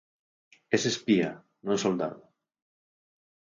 Es 0.75 0.83
espía, 0.91 1.29
non 1.65 1.77
soldado. 1.83 2.21